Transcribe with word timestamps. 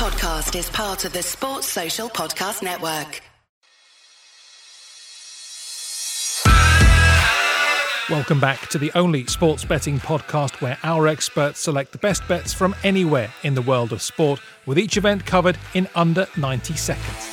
podcast 0.00 0.58
is 0.58 0.70
part 0.70 1.04
of 1.04 1.12
the 1.12 1.22
Sports 1.22 1.66
Social 1.66 2.08
Podcast 2.08 2.62
Network. 2.62 3.20
Welcome 8.08 8.40
back 8.40 8.66
to 8.68 8.78
the 8.78 8.90
only 8.94 9.26
sports 9.26 9.62
betting 9.62 9.98
podcast 9.98 10.62
where 10.62 10.78
our 10.84 11.06
experts 11.06 11.60
select 11.60 11.92
the 11.92 11.98
best 11.98 12.26
bets 12.28 12.54
from 12.54 12.74
anywhere 12.82 13.30
in 13.42 13.52
the 13.52 13.60
world 13.60 13.92
of 13.92 14.00
sport, 14.00 14.40
with 14.64 14.78
each 14.78 14.96
event 14.96 15.26
covered 15.26 15.58
in 15.74 15.86
under 15.94 16.26
90 16.34 16.76
seconds. 16.76 17.28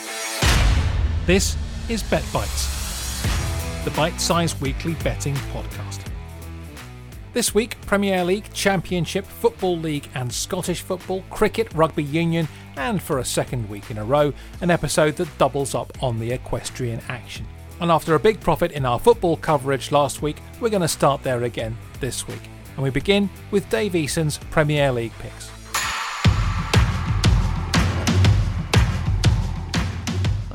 This 1.25 1.55
is 1.87 2.03
Bet 2.03 2.25
Bites, 2.33 3.23
the 3.85 3.91
bite 3.91 4.19
sized 4.19 4.59
weekly 4.59 4.95
betting 4.95 5.35
podcast. 5.53 6.06
This 7.37 7.53
week, 7.53 7.79
Premier 7.81 8.23
League, 8.23 8.51
Championship, 8.51 9.23
Football 9.23 9.77
League, 9.77 10.09
and 10.15 10.33
Scottish 10.33 10.81
football, 10.81 11.23
cricket, 11.29 11.71
rugby 11.75 12.03
union, 12.03 12.47
and 12.77 12.99
for 12.99 13.19
a 13.19 13.23
second 13.23 13.69
week 13.69 13.91
in 13.91 13.99
a 13.99 14.03
row, 14.03 14.33
an 14.59 14.71
episode 14.71 15.17
that 15.17 15.37
doubles 15.37 15.75
up 15.75 15.95
on 16.01 16.17
the 16.17 16.31
equestrian 16.31 16.99
action. 17.09 17.45
And 17.79 17.91
after 17.91 18.15
a 18.15 18.19
big 18.19 18.39
profit 18.39 18.71
in 18.71 18.87
our 18.87 18.97
football 18.97 19.37
coverage 19.37 19.91
last 19.91 20.23
week, 20.23 20.37
we're 20.59 20.71
going 20.71 20.81
to 20.81 20.87
start 20.87 21.21
there 21.21 21.43
again 21.43 21.77
this 21.99 22.27
week. 22.27 22.41
And 22.73 22.81
we 22.83 22.89
begin 22.89 23.29
with 23.51 23.69
Dave 23.69 23.91
Easson's 23.91 24.39
Premier 24.49 24.91
League 24.91 25.13
picks. 25.19 25.51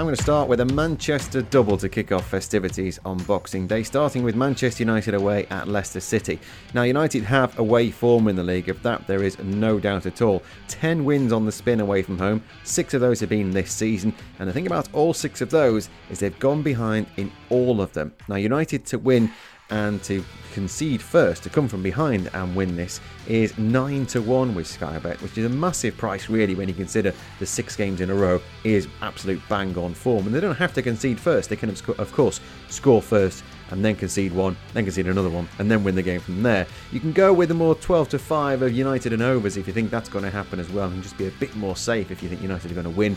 I'm 0.02 0.06
going 0.06 0.16
to 0.16 0.22
start 0.24 0.48
with 0.48 0.58
a 0.58 0.64
Manchester 0.64 1.42
double 1.42 1.76
to 1.76 1.88
kick 1.88 2.10
off 2.10 2.26
festivities 2.26 2.98
on 3.04 3.18
Boxing 3.18 3.68
Day, 3.68 3.84
starting 3.84 4.24
with 4.24 4.34
Manchester 4.34 4.82
United 4.82 5.14
away 5.14 5.46
at 5.46 5.68
Leicester 5.68 6.00
City. 6.00 6.40
Now, 6.74 6.82
United 6.82 7.22
have 7.22 7.56
away 7.56 7.92
form 7.92 8.26
in 8.26 8.34
the 8.34 8.42
league, 8.42 8.68
of 8.68 8.82
that 8.82 9.06
there 9.06 9.22
is 9.22 9.38
no 9.38 9.78
doubt 9.78 10.06
at 10.06 10.20
all. 10.20 10.42
10 10.66 11.04
wins 11.04 11.32
on 11.32 11.46
the 11.46 11.52
spin 11.52 11.78
away 11.78 12.02
from 12.02 12.18
home, 12.18 12.42
six 12.64 12.94
of 12.94 13.00
those 13.00 13.20
have 13.20 13.28
been 13.28 13.52
this 13.52 13.70
season, 13.70 14.12
and 14.40 14.48
the 14.48 14.52
thing 14.52 14.66
about 14.66 14.92
all 14.92 15.14
six 15.14 15.40
of 15.40 15.50
those 15.50 15.88
is 16.10 16.18
they've 16.18 16.36
gone 16.40 16.62
behind 16.62 17.06
in 17.16 17.30
all 17.48 17.80
of 17.80 17.92
them. 17.92 18.12
Now, 18.26 18.34
United 18.34 18.84
to 18.86 18.98
win 18.98 19.30
and 19.72 20.02
to 20.04 20.22
concede 20.52 21.00
first 21.00 21.42
to 21.42 21.48
come 21.48 21.66
from 21.66 21.82
behind 21.82 22.28
and 22.34 22.54
win 22.54 22.76
this 22.76 23.00
is 23.26 23.56
9 23.56 24.04
to 24.04 24.20
1 24.20 24.54
with 24.54 24.66
Sky 24.66 24.98
Bet, 24.98 25.20
which 25.22 25.38
is 25.38 25.46
a 25.46 25.48
massive 25.48 25.96
price 25.96 26.28
really 26.28 26.54
when 26.54 26.68
you 26.68 26.74
consider 26.74 27.14
the 27.38 27.46
six 27.46 27.74
games 27.74 28.02
in 28.02 28.10
a 28.10 28.14
row 28.14 28.38
is 28.64 28.86
absolute 29.00 29.40
bang 29.48 29.76
on 29.78 29.94
form. 29.94 30.26
And 30.26 30.34
they 30.34 30.40
don't 30.40 30.56
have 30.56 30.74
to 30.74 30.82
concede 30.82 31.18
first, 31.18 31.48
they 31.48 31.56
can, 31.56 31.70
of 31.70 32.12
course, 32.12 32.40
score 32.68 33.00
first 33.00 33.42
and 33.70 33.82
then 33.82 33.96
concede 33.96 34.34
one, 34.34 34.54
then 34.74 34.84
concede 34.84 35.06
another 35.06 35.30
one, 35.30 35.48
and 35.58 35.70
then 35.70 35.82
win 35.82 35.94
the 35.94 36.02
game 36.02 36.20
from 36.20 36.42
there. 36.42 36.66
You 36.90 37.00
can 37.00 37.12
go 37.12 37.32
with 37.32 37.50
a 37.50 37.54
more 37.54 37.74
12 37.74 38.10
to 38.10 38.18
5 38.18 38.60
of 38.60 38.72
United 38.74 39.14
and 39.14 39.22
overs 39.22 39.56
if 39.56 39.66
you 39.66 39.72
think 39.72 39.90
that's 39.90 40.10
going 40.10 40.24
to 40.24 40.30
happen 40.30 40.60
as 40.60 40.68
well, 40.68 40.90
and 40.90 41.02
just 41.02 41.16
be 41.16 41.28
a 41.28 41.30
bit 41.30 41.56
more 41.56 41.76
safe 41.76 42.10
if 42.10 42.22
you 42.22 42.28
think 42.28 42.42
United 42.42 42.70
are 42.70 42.74
going 42.74 42.84
to 42.84 42.90
win. 42.90 43.16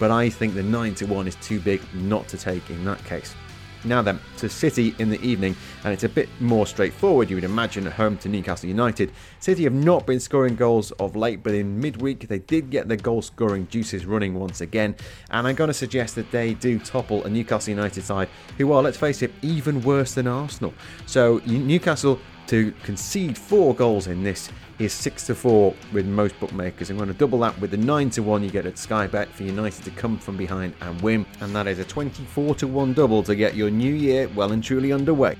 But 0.00 0.10
I 0.10 0.28
think 0.28 0.54
the 0.54 0.64
9 0.64 0.96
to 0.96 1.06
1 1.06 1.28
is 1.28 1.36
too 1.36 1.60
big 1.60 1.80
not 1.94 2.26
to 2.28 2.36
take 2.36 2.68
in 2.70 2.84
that 2.86 3.04
case. 3.04 3.36
Now 3.84 4.02
then, 4.02 4.20
to 4.38 4.48
City 4.48 4.94
in 4.98 5.10
the 5.10 5.20
evening, 5.20 5.56
and 5.84 5.92
it's 5.92 6.04
a 6.04 6.08
bit 6.08 6.28
more 6.40 6.66
straightforward, 6.66 7.30
you 7.30 7.36
would 7.36 7.44
imagine, 7.44 7.86
at 7.86 7.94
home 7.94 8.16
to 8.18 8.28
Newcastle 8.28 8.68
United. 8.68 9.12
City 9.40 9.64
have 9.64 9.72
not 9.72 10.06
been 10.06 10.20
scoring 10.20 10.54
goals 10.54 10.92
of 10.92 11.16
late, 11.16 11.42
but 11.42 11.54
in 11.54 11.80
midweek 11.80 12.28
they 12.28 12.38
did 12.38 12.70
get 12.70 12.88
their 12.88 12.96
goal 12.96 13.22
scoring 13.22 13.66
juices 13.68 14.06
running 14.06 14.34
once 14.34 14.60
again, 14.60 14.94
and 15.30 15.46
I'm 15.46 15.54
going 15.54 15.68
to 15.68 15.74
suggest 15.74 16.14
that 16.14 16.30
they 16.30 16.54
do 16.54 16.78
topple 16.78 17.24
a 17.24 17.28
Newcastle 17.28 17.70
United 17.70 18.04
side 18.04 18.28
who 18.58 18.72
are, 18.72 18.82
let's 18.82 18.96
face 18.96 19.22
it, 19.22 19.32
even 19.42 19.82
worse 19.82 20.14
than 20.14 20.26
Arsenal. 20.26 20.74
So 21.06 21.40
Newcastle 21.46 22.20
to 22.48 22.72
concede 22.82 23.36
four 23.36 23.74
goals 23.74 24.06
in 24.06 24.22
this 24.22 24.50
is 24.78 24.92
6 24.92 25.26
to 25.26 25.34
4 25.34 25.74
with 25.92 26.06
most 26.06 26.38
bookmakers. 26.40 26.90
I'm 26.90 26.96
going 26.96 27.08
to 27.08 27.14
double 27.14 27.38
that 27.40 27.58
with 27.60 27.70
the 27.70 27.76
9 27.76 28.10
to 28.10 28.22
1 28.22 28.42
you 28.42 28.50
get 28.50 28.66
at 28.66 28.78
Sky 28.78 29.06
Bet 29.06 29.28
for 29.28 29.44
United 29.44 29.84
to 29.84 29.90
come 29.90 30.18
from 30.18 30.36
behind 30.36 30.74
and 30.80 31.00
win, 31.00 31.24
and 31.40 31.54
that 31.54 31.66
is 31.66 31.78
a 31.78 31.84
24 31.84 32.54
to 32.56 32.66
1 32.66 32.92
double 32.94 33.22
to 33.22 33.34
get 33.34 33.54
your 33.54 33.70
new 33.70 33.92
year 33.94 34.28
well 34.34 34.52
and 34.52 34.62
truly 34.62 34.92
underway. 34.92 35.36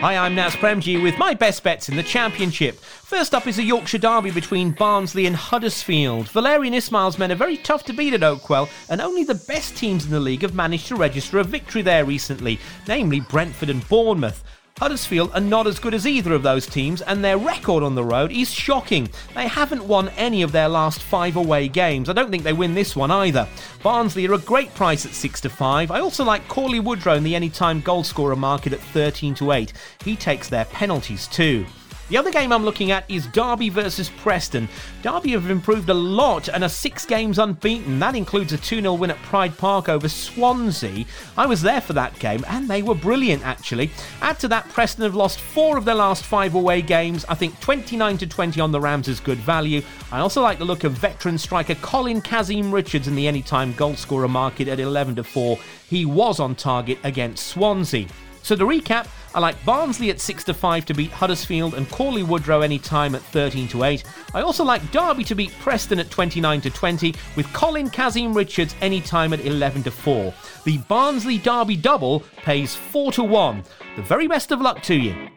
Hi, 0.00 0.14
I'm 0.14 0.34
Naz 0.34 0.54
Premji 0.54 1.02
with 1.02 1.16
my 1.16 1.32
best 1.32 1.62
bets 1.62 1.88
in 1.88 1.96
the 1.96 2.02
Championship. 2.02 2.78
First 2.78 3.34
up 3.34 3.46
is 3.46 3.58
a 3.58 3.62
Yorkshire 3.62 3.96
derby 3.96 4.30
between 4.30 4.72
Barnsley 4.72 5.24
and 5.24 5.34
Huddersfield. 5.34 6.26
Valérien 6.26 6.74
Ismaël's 6.74 7.18
men 7.18 7.32
are 7.32 7.34
very 7.34 7.56
tough 7.56 7.82
to 7.84 7.94
beat 7.94 8.12
at 8.12 8.20
Oakwell, 8.20 8.68
and 8.90 9.00
only 9.00 9.24
the 9.24 9.42
best 9.48 9.74
teams 9.74 10.04
in 10.04 10.10
the 10.10 10.20
league 10.20 10.42
have 10.42 10.54
managed 10.54 10.88
to 10.88 10.96
register 10.96 11.38
a 11.38 11.44
victory 11.44 11.80
there 11.80 12.04
recently, 12.04 12.60
namely 12.86 13.20
Brentford 13.20 13.70
and 13.70 13.88
Bournemouth. 13.88 14.44
Huddersfield 14.78 15.30
are 15.32 15.40
not 15.40 15.66
as 15.66 15.78
good 15.78 15.94
as 15.94 16.06
either 16.06 16.34
of 16.34 16.42
those 16.42 16.66
teams, 16.66 17.00
and 17.00 17.24
their 17.24 17.38
record 17.38 17.82
on 17.82 17.94
the 17.94 18.04
road 18.04 18.30
is 18.30 18.52
shocking. 18.52 19.08
They 19.34 19.48
haven't 19.48 19.88
won 19.88 20.10
any 20.10 20.42
of 20.42 20.52
their 20.52 20.68
last 20.68 21.02
five 21.02 21.36
away 21.36 21.68
games. 21.68 22.10
I 22.10 22.12
don't 22.12 22.30
think 22.30 22.42
they 22.42 22.52
win 22.52 22.74
this 22.74 22.94
one 22.94 23.10
either. 23.10 23.48
Barnsley 23.82 24.26
are 24.26 24.34
a 24.34 24.38
great 24.38 24.74
price 24.74 25.06
at 25.06 25.12
6 25.12 25.40
to 25.40 25.48
5. 25.48 25.90
I 25.90 26.00
also 26.00 26.24
like 26.24 26.46
Cauley 26.48 26.80
Woodrow 26.80 27.14
in 27.14 27.24
the 27.24 27.34
anytime 27.34 27.80
goalscorer 27.80 28.36
market 28.36 28.74
at 28.74 28.80
13 28.80 29.34
to 29.36 29.52
8. 29.52 29.72
He 30.04 30.14
takes 30.14 30.50
their 30.50 30.66
penalties 30.66 31.26
too. 31.26 31.64
The 32.08 32.16
other 32.16 32.30
game 32.30 32.52
I'm 32.52 32.64
looking 32.64 32.92
at 32.92 33.10
is 33.10 33.26
Derby 33.26 33.68
versus 33.68 34.08
Preston. 34.08 34.68
Derby 35.02 35.32
have 35.32 35.50
improved 35.50 35.88
a 35.88 35.94
lot 35.94 36.48
and 36.48 36.62
are 36.62 36.68
six 36.68 37.04
games 37.04 37.40
unbeaten. 37.40 37.98
That 37.98 38.14
includes 38.14 38.52
a 38.52 38.58
2 38.58 38.80
0 38.80 38.94
win 38.94 39.10
at 39.10 39.16
Pride 39.22 39.58
Park 39.58 39.88
over 39.88 40.08
Swansea. 40.08 41.04
I 41.36 41.46
was 41.46 41.62
there 41.62 41.80
for 41.80 41.94
that 41.94 42.16
game 42.20 42.44
and 42.46 42.68
they 42.68 42.80
were 42.82 42.94
brilliant 42.94 43.44
actually. 43.44 43.90
Add 44.22 44.38
to 44.40 44.48
that, 44.48 44.68
Preston 44.68 45.02
have 45.02 45.16
lost 45.16 45.40
four 45.40 45.76
of 45.76 45.84
their 45.84 45.96
last 45.96 46.24
five 46.24 46.54
away 46.54 46.80
games. 46.80 47.24
I 47.28 47.34
think 47.34 47.58
29 47.58 48.18
to 48.18 48.26
20 48.28 48.60
on 48.60 48.70
the 48.70 48.80
Rams 48.80 49.08
is 49.08 49.18
good 49.18 49.38
value. 49.38 49.82
I 50.12 50.20
also 50.20 50.42
like 50.42 50.58
the 50.58 50.64
look 50.64 50.84
of 50.84 50.92
veteran 50.92 51.38
striker 51.38 51.74
Colin 51.76 52.20
Kazim 52.20 52.72
Richards 52.72 53.08
in 53.08 53.16
the 53.16 53.26
anytime 53.26 53.74
goalscorer 53.74 54.30
market 54.30 54.68
at 54.68 54.78
11 54.78 55.16
to 55.16 55.24
4. 55.24 55.58
He 55.88 56.04
was 56.04 56.38
on 56.38 56.54
target 56.54 56.98
against 57.02 57.48
Swansea. 57.48 58.06
So 58.46 58.54
to 58.54 58.64
recap, 58.64 59.08
I 59.36 59.40
like 59.40 59.62
Barnsley 59.66 60.08
at 60.08 60.18
6 60.18 60.44
to 60.44 60.54
5 60.54 60.86
to 60.86 60.94
beat 60.94 61.10
Huddersfield 61.10 61.74
and 61.74 61.86
Cauley 61.90 62.22
Woodrow 62.22 62.62
anytime 62.62 63.14
at 63.14 63.20
13 63.20 63.68
to 63.68 63.84
8. 63.84 64.02
I 64.32 64.40
also 64.40 64.64
like 64.64 64.90
Derby 64.90 65.24
to 65.24 65.34
beat 65.34 65.52
Preston 65.60 65.98
at 65.98 66.10
29 66.10 66.62
to 66.62 66.70
20 66.70 67.14
with 67.36 67.52
Colin 67.52 67.90
Kazim 67.90 68.32
Richards 68.32 68.74
anytime 68.80 69.34
at 69.34 69.44
11 69.44 69.82
to 69.82 69.90
4. 69.90 70.32
The 70.64 70.78
Barnsley 70.88 71.36
Derby 71.36 71.76
double 71.76 72.20
pays 72.38 72.74
4 72.74 73.12
to 73.12 73.24
1. 73.24 73.62
The 73.96 74.02
very 74.02 74.26
best 74.26 74.52
of 74.52 74.62
luck 74.62 74.80
to 74.84 74.94
you. 74.94 75.28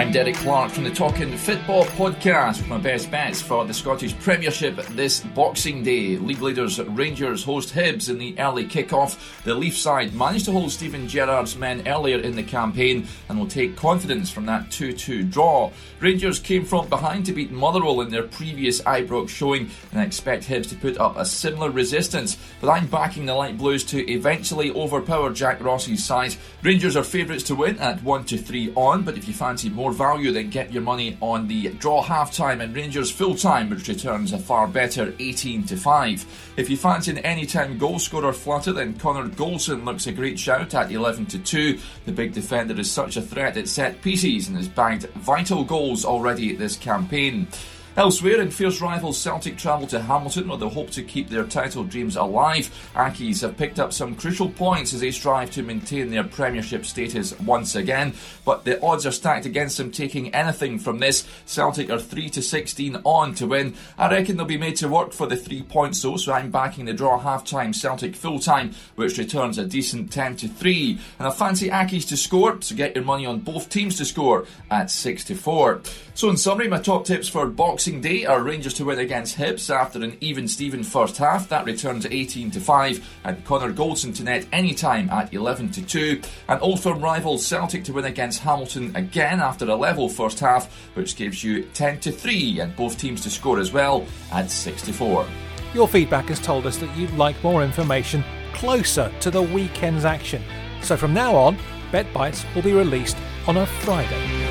I'm 0.00 0.10
Derek 0.10 0.36
Clark 0.36 0.70
from 0.70 0.84
the 0.84 0.90
Talking 0.90 1.36
Football 1.36 1.84
podcast 1.84 2.56
with 2.56 2.68
my 2.68 2.78
best 2.78 3.10
bets 3.10 3.42
for 3.42 3.66
the 3.66 3.74
Scottish 3.74 4.18
Premiership 4.18 4.76
this 4.92 5.20
Boxing 5.20 5.82
Day. 5.82 6.16
League 6.16 6.40
leaders 6.40 6.80
Rangers 6.80 7.44
host 7.44 7.74
Hibs 7.74 8.08
in 8.08 8.16
the 8.16 8.34
early 8.38 8.64
kick-off. 8.64 9.42
The 9.44 9.54
Leith 9.54 9.76
side 9.76 10.14
managed 10.14 10.46
to 10.46 10.52
hold 10.52 10.70
Steven 10.72 11.06
Gerrard's 11.06 11.54
men 11.54 11.86
earlier 11.86 12.18
in 12.18 12.34
the 12.34 12.42
campaign 12.42 13.06
and 13.28 13.38
will 13.38 13.46
take 13.46 13.76
confidence 13.76 14.30
from 14.30 14.46
that 14.46 14.70
2-2 14.70 15.30
draw. 15.30 15.70
Rangers 16.00 16.38
came 16.38 16.64
from 16.64 16.88
behind 16.88 17.26
to 17.26 17.34
beat 17.34 17.50
Motherwell 17.50 18.00
in 18.00 18.08
their 18.08 18.22
previous 18.22 18.80
Ibrox 18.80 19.28
showing 19.28 19.68
and 19.92 20.00
I 20.00 20.04
expect 20.04 20.48
Hibs 20.48 20.70
to 20.70 20.76
put 20.76 20.96
up 20.96 21.18
a 21.18 21.26
similar 21.26 21.70
resistance, 21.70 22.38
but 22.62 22.70
I'm 22.70 22.86
backing 22.86 23.26
the 23.26 23.34
Light 23.34 23.58
Blues 23.58 23.84
to 23.84 24.10
eventually 24.10 24.70
overpower 24.70 25.30
Jack 25.30 25.62
Ross's 25.62 26.02
side. 26.02 26.36
Rangers 26.62 26.96
are 26.96 27.04
favourites 27.04 27.44
to 27.44 27.54
win 27.54 27.78
at 27.78 27.98
1-3 28.00 28.74
on, 28.78 29.02
but 29.02 29.18
if 29.18 29.28
you 29.28 29.34
fancy 29.34 29.68
more 29.68 29.89
more 29.90 30.14
value, 30.14 30.30
than 30.32 30.50
get 30.50 30.72
your 30.72 30.82
money 30.82 31.16
on 31.20 31.48
the 31.48 31.68
draw 31.70 32.00
half 32.02 32.32
time 32.32 32.60
and 32.60 32.74
Rangers 32.74 33.10
full 33.10 33.34
time, 33.34 33.70
which 33.70 33.88
returns 33.88 34.32
a 34.32 34.38
far 34.38 34.68
better 34.68 35.12
18 35.18 35.64
to 35.64 35.76
5. 35.76 36.52
If 36.56 36.70
you 36.70 36.76
fancy 36.76 37.10
an 37.10 37.18
anytime 37.18 37.76
goal 37.76 37.98
scorer 37.98 38.32
flutter, 38.32 38.72
then 38.72 38.94
Connor 38.94 39.28
Goldson 39.28 39.84
looks 39.84 40.06
a 40.06 40.12
great 40.12 40.38
shout 40.38 40.74
at 40.74 40.92
11 40.92 41.26
to 41.26 41.38
2. 41.38 41.78
The 42.06 42.12
big 42.12 42.32
defender 42.32 42.78
is 42.78 42.90
such 42.90 43.16
a 43.16 43.22
threat 43.22 43.56
at 43.56 43.66
set 43.66 44.00
pieces 44.02 44.48
and 44.48 44.56
has 44.56 44.68
bagged 44.68 45.08
vital 45.14 45.64
goals 45.64 46.04
already 46.04 46.54
this 46.54 46.76
campaign. 46.76 47.48
Elsewhere, 47.96 48.40
in 48.40 48.52
fierce 48.52 48.80
rivals 48.80 49.18
Celtic 49.20 49.58
travel 49.58 49.86
to 49.88 50.00
Hamilton 50.00 50.48
where 50.48 50.56
they 50.56 50.68
hope 50.68 50.90
to 50.90 51.02
keep 51.02 51.28
their 51.28 51.44
title 51.44 51.82
dreams 51.82 52.14
alive. 52.14 52.70
Accies 52.94 53.42
have 53.42 53.56
picked 53.56 53.80
up 53.80 53.92
some 53.92 54.14
crucial 54.14 54.48
points 54.48 54.94
as 54.94 55.00
they 55.00 55.10
strive 55.10 55.50
to 55.50 55.62
maintain 55.64 56.08
their 56.08 56.22
Premiership 56.22 56.86
status 56.86 57.38
once 57.40 57.74
again, 57.74 58.14
but 58.44 58.64
the 58.64 58.80
odds 58.80 59.06
are 59.06 59.10
stacked 59.10 59.44
against 59.44 59.76
them 59.76 59.90
taking 59.90 60.32
anything 60.32 60.78
from 60.78 61.00
this. 61.00 61.26
Celtic 61.46 61.90
are 61.90 61.98
3 61.98 62.30
to 62.30 62.40
16 62.40 62.98
on 63.04 63.34
to 63.34 63.48
win. 63.48 63.74
I 63.98 64.08
reckon 64.08 64.36
they'll 64.36 64.46
be 64.46 64.56
made 64.56 64.76
to 64.76 64.88
work 64.88 65.12
for 65.12 65.26
the 65.26 65.36
three 65.36 65.62
points 65.62 66.00
though, 66.00 66.16
so 66.16 66.32
I'm 66.32 66.52
backing 66.52 66.84
the 66.84 66.92
draw 66.92 67.18
half 67.18 67.44
time 67.44 67.72
Celtic 67.72 68.14
full 68.14 68.38
time, 68.38 68.72
which 68.94 69.18
returns 69.18 69.58
a 69.58 69.66
decent 69.66 70.12
10 70.12 70.36
to 70.36 70.48
3. 70.48 70.98
And 71.18 71.26
I 71.26 71.32
fancy 71.32 71.68
Accies 71.68 72.08
to 72.08 72.16
score, 72.16 72.62
so 72.62 72.76
get 72.76 72.94
your 72.94 73.04
money 73.04 73.26
on 73.26 73.40
both 73.40 73.68
teams 73.68 73.96
to 73.98 74.04
score 74.04 74.46
at 74.70 74.92
6 74.92 75.24
to 75.24 75.34
4. 75.34 75.80
So, 76.14 76.28
in 76.28 76.36
summary, 76.36 76.68
my 76.68 76.78
top 76.78 77.06
tips 77.06 77.28
for 77.28 77.46
box 77.46 77.79
Boxing 77.80 78.02
Day 78.02 78.26
our 78.26 78.42
Rangers 78.42 78.74
to 78.74 78.84
win 78.84 78.98
against 78.98 79.38
Hibs 79.38 79.74
after 79.74 80.04
an 80.04 80.14
even 80.20 80.46
Steven 80.46 80.84
first 80.84 81.16
half. 81.16 81.48
That 81.48 81.64
returned 81.64 82.02
to 82.02 82.14
18 82.14 82.50
to 82.50 82.60
5, 82.60 83.20
and 83.24 83.42
Connor 83.46 83.72
Goldson 83.72 84.14
to 84.16 84.22
net 84.22 84.46
anytime 84.52 85.08
at 85.08 85.32
11 85.32 85.70
to 85.70 85.86
2. 85.86 86.20
And 86.48 86.60
Old 86.60 86.82
Firm 86.82 87.00
rivals 87.00 87.46
Celtic 87.46 87.84
to 87.84 87.94
win 87.94 88.04
against 88.04 88.40
Hamilton 88.40 88.94
again 88.94 89.40
after 89.40 89.64
a 89.64 89.74
level 89.74 90.10
first 90.10 90.40
half, 90.40 90.70
which 90.92 91.16
gives 91.16 91.42
you 91.42 91.62
10 91.72 92.00
to 92.00 92.12
3, 92.12 92.60
and 92.60 92.76
both 92.76 92.98
teams 92.98 93.22
to 93.22 93.30
score 93.30 93.58
as 93.58 93.72
well 93.72 94.04
at 94.30 94.50
64. 94.50 95.26
Your 95.72 95.88
feedback 95.88 96.26
has 96.26 96.38
told 96.38 96.66
us 96.66 96.76
that 96.76 96.94
you'd 96.98 97.14
like 97.14 97.42
more 97.42 97.64
information 97.64 98.22
closer 98.52 99.10
to 99.20 99.30
the 99.30 99.40
weekend's 99.42 100.04
action. 100.04 100.42
So 100.82 100.98
from 100.98 101.14
now 101.14 101.34
on, 101.34 101.56
Bet 101.92 102.12
Bites 102.12 102.44
will 102.54 102.60
be 102.60 102.74
released 102.74 103.16
on 103.46 103.56
a 103.56 103.64
Friday. 103.64 104.49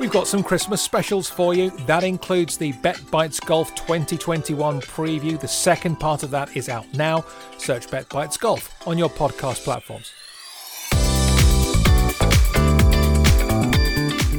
We've 0.00 0.12
got 0.12 0.28
some 0.28 0.44
Christmas 0.44 0.80
specials 0.80 1.28
for 1.28 1.54
you. 1.54 1.70
That 1.86 2.04
includes 2.04 2.56
the 2.56 2.70
Bet 2.70 3.00
Bites 3.10 3.40
Golf 3.40 3.74
2021 3.74 4.80
preview. 4.82 5.40
The 5.40 5.48
second 5.48 5.96
part 5.96 6.22
of 6.22 6.30
that 6.30 6.56
is 6.56 6.68
out 6.68 6.86
now. 6.94 7.24
Search 7.58 7.90
Bet 7.90 8.08
Bites 8.08 8.36
Golf 8.36 8.72
on 8.86 8.96
your 8.96 9.08
podcast 9.08 9.64
platforms. 9.64 10.12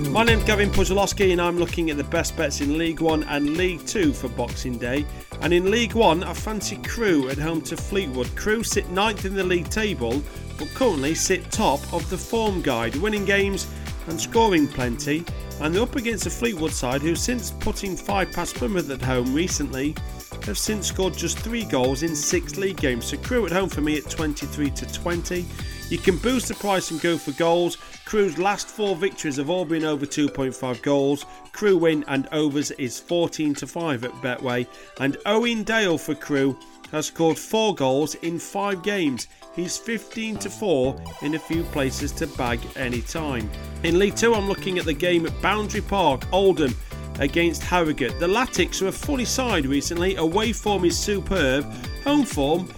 My 0.10 0.24
name's 0.24 0.46
Gavin 0.46 0.72
Puszczalowskyi, 0.72 1.34
and 1.34 1.42
I'm 1.42 1.58
looking 1.58 1.90
at 1.90 1.98
the 1.98 2.06
best 2.06 2.38
bets 2.38 2.62
in 2.62 2.78
League 2.78 3.02
One 3.02 3.24
and 3.24 3.58
League 3.58 3.86
Two 3.86 4.14
for 4.14 4.30
Boxing 4.30 4.78
Day. 4.78 5.06
And 5.42 5.54
in 5.54 5.70
League 5.70 5.94
One, 5.94 6.24
I 6.24 6.34
fancy 6.34 6.78
Crewe 6.78 7.30
at 7.30 7.38
home 7.38 7.62
to 7.64 7.76
Fleetwood. 7.76 8.34
Crewe 8.38 8.64
sit 8.64 8.90
ninth 8.92 9.26
in 9.26 9.36
the 9.36 9.44
league 9.44 9.70
table, 9.70 10.24
but 10.58 10.70
currently 10.70 11.16
sit 11.16 11.52
top 11.52 11.82
of 11.94 12.10
the 12.10 12.18
form 12.18 12.62
guide, 12.62 12.96
winning 12.96 13.26
games 13.26 13.68
and 14.08 14.20
scoring 14.20 14.68
plenty. 14.68 15.26
And 15.62 15.76
they're 15.76 15.84
up 15.84 15.96
against 15.96 16.26
a 16.26 16.30
Fleetwood 16.30 16.72
side 16.72 17.02
who, 17.02 17.16
since 17.16 17.52
putting 17.52 17.98
five 17.98 18.32
past 18.32 18.56
Plymouth 18.56 18.90
at 18.90 19.02
home 19.02 19.34
recently, 19.34 19.96
have 20.46 20.58
since 20.58 20.88
scored 20.88 21.14
just 21.16 21.38
three 21.40 21.66
goals 21.66 22.02
in 22.04 22.16
six 22.16 22.58
league 22.58 22.78
games. 22.78 23.06
So 23.06 23.18
Crewe 23.18 23.46
at 23.46 23.52
home 23.52 23.70
for 23.70 23.82
me 23.82 23.98
at 23.98 24.10
23 24.10 24.70
to 24.72 24.86
20. 24.94 25.46
You 25.90 25.98
can 25.98 26.18
boost 26.18 26.50
the 26.50 26.54
price 26.54 26.92
and 26.92 27.02
go 27.02 27.18
for 27.18 27.32
goals. 27.32 27.78
Crewe's 28.06 28.38
last 28.38 28.68
four 28.68 28.96
victories 28.96 29.38
have 29.38 29.50
all 29.50 29.66
been 29.66 29.84
over 29.84 30.06
2.5 30.06 30.82
goals. 30.84 31.26
Crewe 31.52 31.78
win 31.78 32.06
and 32.08 32.28
overs 32.32 32.70
is 32.72 33.00
14 33.00 33.56
to 33.56 33.66
5 33.66 34.04
at 34.04 34.12
Betway. 34.22 34.68
And 35.00 35.18
Owen 35.26 35.64
Dale 35.64 35.98
for 35.98 36.14
Crewe 36.14 36.58
has 36.92 37.08
scored 37.08 37.40
four 37.40 37.74
goals 37.74 38.14
in 38.16 38.38
five 38.38 38.84
games. 38.84 39.28
He's 39.56 39.78
15 39.78 40.38
to 40.38 40.50
4 40.50 40.96
in 41.24 41.34
a 41.34 41.40
few 41.40 41.64
places 41.64 42.12
to 42.14 42.28
bag 42.28 42.60
any 42.76 43.02
time. 43.02 43.50
In 43.84 43.98
League 43.98 44.16
2, 44.16 44.36
I'm 44.36 44.48
looking 44.48 44.78
at 44.78 44.86
the 44.86 44.94
game 44.94 45.26
at 45.26 45.42
Boundary 45.42 45.82
Park, 45.82 46.22
Oldham 46.32 46.76
against 47.20 47.64
Harrogate. 47.64 48.20
The 48.20 48.28
Latics 48.28 48.82
are 48.82 48.88
a 48.88 48.92
funny 48.92 49.26
side 49.26 49.66
recently. 49.66 50.16
Away 50.18 50.54
form 50.54 50.86
is 50.86 50.98
superb. 50.98 51.66
Home 52.04 52.26
form, 52.26 52.70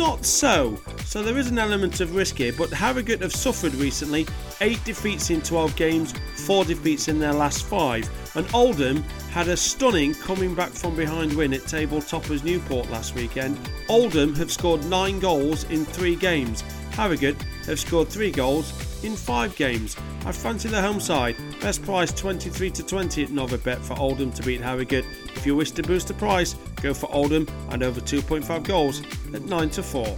not 0.00 0.24
so. 0.24 0.78
So 1.04 1.22
there 1.22 1.36
is 1.36 1.50
an 1.50 1.58
element 1.58 2.00
of 2.00 2.14
risk 2.14 2.36
here, 2.36 2.54
but 2.56 2.70
Harrogate 2.70 3.20
have 3.20 3.34
suffered 3.34 3.74
recently. 3.74 4.26
Eight 4.62 4.82
defeats 4.82 5.28
in 5.28 5.42
12 5.42 5.76
games, 5.76 6.14
four 6.36 6.64
defeats 6.64 7.08
in 7.08 7.18
their 7.18 7.34
last 7.34 7.64
five. 7.64 8.08
And 8.34 8.46
Oldham 8.54 9.02
had 9.30 9.48
a 9.48 9.58
stunning 9.58 10.14
coming 10.14 10.54
back 10.54 10.70
from 10.70 10.96
behind 10.96 11.34
win 11.34 11.52
at 11.52 11.66
table 11.66 12.00
toppers 12.00 12.42
Newport 12.42 12.90
last 12.90 13.14
weekend. 13.14 13.58
Oldham 13.90 14.34
have 14.36 14.50
scored 14.50 14.82
nine 14.86 15.20
goals 15.20 15.64
in 15.64 15.84
three 15.84 16.16
games. 16.16 16.62
Harrogate 16.92 17.36
have 17.66 17.78
scored 17.78 18.08
three 18.08 18.30
goals 18.30 18.72
in 19.04 19.14
five 19.14 19.54
games. 19.56 19.98
I 20.24 20.32
fancy 20.32 20.70
the 20.70 20.80
home 20.80 21.00
side. 21.00 21.36
Best 21.60 21.82
price 21.82 22.10
23 22.12 22.70
to 22.70 22.82
20 22.82 23.24
at 23.24 23.28
Novibet 23.28 23.78
for 23.78 23.98
Oldham 23.98 24.32
to 24.32 24.42
beat 24.42 24.62
Harrogate. 24.62 25.04
If 25.36 25.44
you 25.44 25.56
wish 25.56 25.72
to 25.72 25.82
boost 25.82 26.08
the 26.08 26.14
price, 26.14 26.56
go 26.82 26.94
for 26.94 27.12
Oldham 27.12 27.46
and 27.70 27.82
over 27.82 28.00
2.5 28.00 28.62
goals 28.64 29.02
at 29.34 29.42
9 29.42 29.70
to 29.70 29.82
4. 29.82 30.16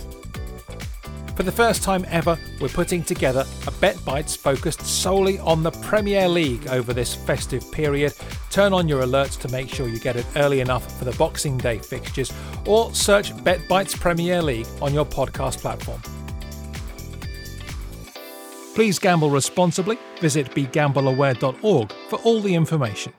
For 1.36 1.44
the 1.44 1.52
first 1.52 1.82
time 1.82 2.04
ever, 2.08 2.38
we're 2.60 2.68
putting 2.68 3.02
together 3.02 3.46
a 3.66 3.70
Bet 3.72 4.02
Bites 4.04 4.36
focused 4.36 4.82
solely 4.82 5.38
on 5.38 5.62
the 5.62 5.70
Premier 5.70 6.28
League 6.28 6.66
over 6.68 6.92
this 6.92 7.14
festive 7.14 7.70
period. 7.72 8.12
Turn 8.50 8.74
on 8.74 8.86
your 8.86 9.02
alerts 9.02 9.40
to 9.40 9.48
make 9.48 9.70
sure 9.70 9.88
you 9.88 9.98
get 9.98 10.16
it 10.16 10.26
early 10.36 10.60
enough 10.60 10.98
for 10.98 11.06
the 11.06 11.12
Boxing 11.12 11.56
Day 11.56 11.78
fixtures, 11.78 12.32
or 12.66 12.94
search 12.94 13.32
Bet 13.44 13.66
Bites 13.66 13.96
Premier 13.96 14.42
League 14.42 14.66
on 14.82 14.92
your 14.92 15.06
podcast 15.06 15.58
platform. 15.58 16.00
Please 18.74 18.98
gamble 18.98 19.30
responsibly. 19.30 19.98
Visit 20.20 20.50
begambleaware.org 20.50 21.92
for 22.08 22.16
all 22.20 22.40
the 22.40 22.54
information. 22.54 23.12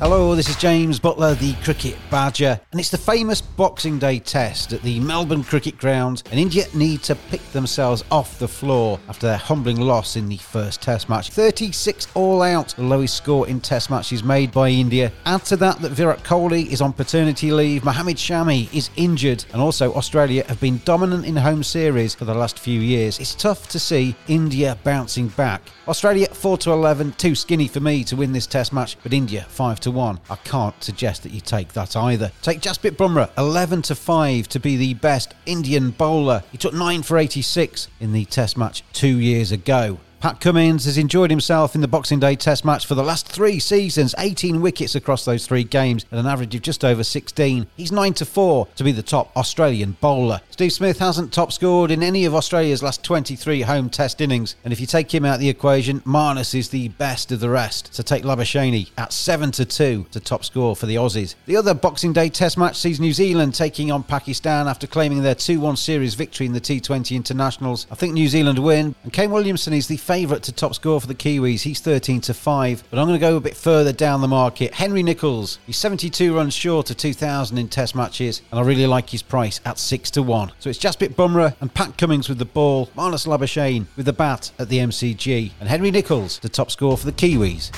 Hello, 0.00 0.36
this 0.36 0.48
is 0.48 0.54
James 0.54 1.00
Buttler, 1.00 1.36
the 1.36 1.54
Cricket 1.64 1.96
Badger, 2.08 2.60
and 2.70 2.78
it's 2.78 2.88
the 2.88 2.96
famous 2.96 3.40
Boxing 3.40 3.98
Day 3.98 4.20
test 4.20 4.72
at 4.72 4.80
the 4.82 5.00
Melbourne 5.00 5.42
Cricket 5.42 5.76
Ground. 5.76 6.22
And 6.30 6.38
India 6.38 6.66
need 6.72 7.02
to 7.02 7.16
pick 7.16 7.42
themselves 7.50 8.04
off 8.12 8.38
the 8.38 8.46
floor 8.46 9.00
after 9.08 9.26
their 9.26 9.36
humbling 9.36 9.80
loss 9.80 10.14
in 10.14 10.28
the 10.28 10.36
first 10.36 10.80
Test 10.80 11.08
match. 11.08 11.30
36 11.30 12.06
all 12.14 12.42
out, 12.42 12.68
the 12.76 12.84
lowest 12.84 13.16
score 13.16 13.48
in 13.48 13.60
Test 13.60 13.90
matches 13.90 14.22
made 14.22 14.52
by 14.52 14.68
India. 14.68 15.10
Add 15.26 15.44
to 15.46 15.56
that 15.56 15.80
that 15.80 15.90
Virat 15.90 16.22
Kohli 16.22 16.68
is 16.68 16.80
on 16.80 16.92
paternity 16.92 17.50
leave, 17.50 17.84
Mohammad 17.84 18.18
Shami 18.18 18.72
is 18.72 18.90
injured, 18.94 19.44
and 19.52 19.60
also 19.60 19.92
Australia 19.94 20.44
have 20.46 20.60
been 20.60 20.80
dominant 20.84 21.26
in 21.26 21.34
home 21.34 21.64
series 21.64 22.14
for 22.14 22.24
the 22.24 22.34
last 22.34 22.60
few 22.60 22.80
years. 22.80 23.18
It's 23.18 23.34
tough 23.34 23.68
to 23.70 23.80
see 23.80 24.14
India 24.28 24.78
bouncing 24.84 25.26
back. 25.26 25.62
Australia 25.88 26.28
4 26.28 26.58
to 26.58 26.70
11, 26.70 27.12
too 27.12 27.34
skinny 27.34 27.66
for 27.66 27.80
me 27.80 28.04
to 28.04 28.14
win 28.14 28.30
this 28.30 28.46
Test 28.46 28.72
match, 28.72 28.96
but 29.02 29.12
India 29.12 29.44
5 29.48 29.80
to 29.88 29.96
1. 29.96 30.20
I 30.30 30.36
can't 30.36 30.82
suggest 30.84 31.22
that 31.22 31.32
you 31.32 31.40
take 31.40 31.72
that 31.72 31.96
either. 31.96 32.30
Take 32.42 32.60
Jasprit 32.60 32.96
Bumrah 32.96 33.30
11 33.38 33.82
to 33.82 33.94
5 33.94 34.48
to 34.48 34.60
be 34.60 34.76
the 34.76 34.94
best 34.94 35.34
Indian 35.46 35.90
bowler. 35.90 36.44
He 36.52 36.58
took 36.58 36.74
9 36.74 37.02
for 37.02 37.18
86 37.18 37.88
in 38.00 38.12
the 38.12 38.24
Test 38.26 38.56
match 38.56 38.84
2 38.92 39.18
years 39.18 39.50
ago. 39.50 39.98
Pat 40.20 40.40
Cummins 40.40 40.84
has 40.84 40.98
enjoyed 40.98 41.30
himself 41.30 41.76
in 41.76 41.80
the 41.80 41.86
Boxing 41.86 42.18
Day 42.18 42.34
Test 42.34 42.64
match 42.64 42.84
for 42.84 42.96
the 42.96 43.04
last 43.04 43.28
three 43.28 43.60
seasons, 43.60 44.16
18 44.18 44.60
wickets 44.60 44.96
across 44.96 45.24
those 45.24 45.46
three 45.46 45.62
games 45.62 46.04
at 46.10 46.18
an 46.18 46.26
average 46.26 46.56
of 46.56 46.62
just 46.62 46.84
over 46.84 47.04
16. 47.04 47.68
He's 47.76 47.92
9 47.92 48.14
to 48.14 48.24
4 48.24 48.66
to 48.74 48.84
be 48.84 48.90
the 48.90 49.02
top 49.02 49.30
Australian 49.36 49.96
bowler. 50.00 50.40
Steve 50.58 50.72
Smith 50.72 50.98
hasn't 50.98 51.32
top 51.32 51.52
scored 51.52 51.92
in 51.92 52.02
any 52.02 52.24
of 52.24 52.34
Australia's 52.34 52.82
last 52.82 53.04
23 53.04 53.60
home 53.60 53.88
Test 53.88 54.20
innings, 54.20 54.56
and 54.64 54.72
if 54.72 54.80
you 54.80 54.88
take 54.88 55.14
him 55.14 55.24
out 55.24 55.34
of 55.34 55.40
the 55.40 55.48
equation, 55.48 56.00
Marnus 56.00 56.52
is 56.52 56.70
the 56.70 56.88
best 56.88 57.30
of 57.30 57.38
the 57.38 57.48
rest. 57.48 57.94
So 57.94 58.02
take 58.02 58.24
Labuschagne 58.24 58.90
at 58.98 59.12
7 59.12 59.52
to 59.52 59.64
2 59.64 60.06
to 60.10 60.18
top 60.18 60.44
score 60.44 60.74
for 60.74 60.86
the 60.86 60.96
Aussies. 60.96 61.36
The 61.46 61.54
other 61.54 61.74
Boxing 61.74 62.12
Day 62.12 62.28
Test 62.28 62.58
match 62.58 62.74
sees 62.74 62.98
New 62.98 63.12
Zealand 63.12 63.54
taking 63.54 63.92
on 63.92 64.02
Pakistan 64.02 64.66
after 64.66 64.88
claiming 64.88 65.22
their 65.22 65.36
2 65.36 65.60
1 65.60 65.76
series 65.76 66.14
victory 66.14 66.46
in 66.46 66.54
the 66.54 66.60
T20 66.60 67.14
internationals. 67.14 67.86
I 67.92 67.94
think 67.94 68.14
New 68.14 68.26
Zealand 68.26 68.58
win, 68.58 68.96
and 69.04 69.12
Kane 69.12 69.30
Williamson 69.30 69.72
is 69.72 69.86
the 69.86 69.96
favourite 69.96 70.42
to 70.42 70.52
top 70.52 70.74
score 70.74 71.00
for 71.00 71.06
the 71.06 71.14
Kiwis. 71.14 71.60
He's 71.60 71.78
13 71.78 72.20
to 72.22 72.34
5. 72.34 72.82
But 72.90 72.98
I'm 72.98 73.06
going 73.06 73.20
to 73.20 73.24
go 73.24 73.36
a 73.36 73.40
bit 73.40 73.56
further 73.56 73.92
down 73.92 74.22
the 74.22 74.26
market. 74.26 74.74
Henry 74.74 75.04
Nicholls. 75.04 75.60
He's 75.66 75.78
72 75.78 76.34
runs 76.34 76.52
short 76.52 76.90
of 76.90 76.96
2,000 76.96 77.58
in 77.58 77.68
Test 77.68 77.94
matches, 77.94 78.42
and 78.50 78.58
I 78.58 78.64
really 78.64 78.88
like 78.88 79.10
his 79.10 79.22
price 79.22 79.60
at 79.64 79.78
6 79.78 80.10
to 80.10 80.22
1. 80.24 80.47
So 80.58 80.70
it's 80.70 80.78
Jasprit 80.78 81.14
Bumrah 81.14 81.54
and 81.60 81.72
Pat 81.72 81.96
Cummins 81.96 82.28
with 82.28 82.38
the 82.38 82.44
ball, 82.44 82.86
Marnus 82.96 83.26
Labuschagne 83.26 83.86
with 83.96 84.06
the 84.06 84.12
bat 84.12 84.50
at 84.58 84.68
the 84.68 84.78
MCG, 84.78 85.52
and 85.60 85.68
Henry 85.68 85.90
Nicholls, 85.90 86.38
the 86.38 86.48
top 86.48 86.70
score 86.70 86.96
for 86.96 87.06
the 87.06 87.12
Kiwis. 87.12 87.70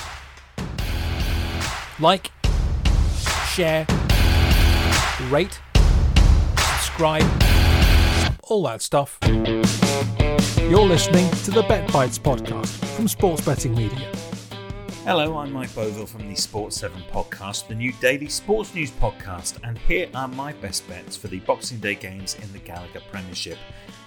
Like, 2.01 2.31
share, 3.49 3.87
rate, 5.31 5.61
subscribe, 6.57 7.25
all 8.45 8.63
that 8.65 8.81
stuff. 8.81 9.19
You're 10.71 10.87
listening 10.87 11.31
to 11.45 11.51
the 11.51 11.65
Bet 11.69 11.93
Bites 11.93 12.19
podcast 12.19 12.69
from 12.95 13.09
Sports 13.09 13.45
Betting 13.45 13.75
Media. 13.75 14.11
Hello, 15.05 15.39
I'm 15.39 15.51
Mike 15.51 15.71
Bovill 15.71 16.07
from 16.07 16.29
the 16.29 16.35
Sports 16.35 16.77
7 16.77 17.03
podcast, 17.11 17.69
the 17.69 17.75
new 17.75 17.91
daily 18.03 18.29
sports 18.29 18.75
news 18.75 18.91
podcast, 18.91 19.59
and 19.65 19.79
here 19.79 20.07
are 20.15 20.29
my 20.29 20.53
best 20.53 20.87
bets 20.91 21.17
for 21.17 21.29
the 21.29 21.39
Boxing 21.41 21.79
Day 21.79 21.95
games 21.95 22.37
in 22.43 22.53
the 22.53 22.59
Gallagher 22.59 23.01
Premiership. 23.11 23.57